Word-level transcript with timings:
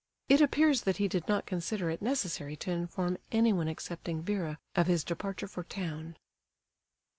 It 0.29 0.41
appears 0.41 0.81
that 0.81 0.97
he 0.97 1.07
did 1.07 1.27
not 1.27 1.45
consider 1.45 1.91
it 1.91 2.01
necessary 2.01 2.55
to 2.55 2.71
inform 2.71 3.19
anyone 3.31 3.67
excepting 3.67 4.23
Vera 4.23 4.57
of 4.75 4.87
his 4.87 5.03
departure 5.03 5.47
for 5.47 5.63
town. 5.63 6.17